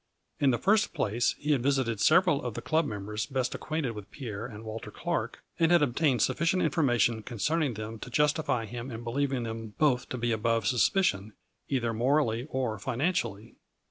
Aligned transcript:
In 0.39 0.49
the 0.49 0.57
first 0.57 0.95
place 0.95 1.35
he 1.37 1.51
had 1.51 1.61
visited 1.61 1.99
several 2.01 2.43
of 2.43 2.55
the 2.55 2.61
club 2.63 2.87
members 2.87 3.27
best 3.27 3.53
acquainted 3.53 3.91
with 3.91 4.09
Pierre 4.09 4.47
and 4.47 4.63
Walter 4.63 4.89
Clark, 4.89 5.43
and 5.59 5.71
had 5.71 5.83
obtained 5.83 6.23
sufficient 6.23 6.63
information 6.63 7.21
concerning 7.21 7.75
them 7.75 7.99
to 7.99 8.09
justify 8.09 8.65
him 8.65 8.89
in 8.89 9.03
believing 9.03 9.43
them 9.43 9.75
both 9.77 10.09
to 10.09 10.17
be 10.17 10.31
above 10.31 10.65
suspicion, 10.65 11.33
either 11.69 11.93
morally 11.93 12.47
or 12.49 12.79
financially. 12.79 13.57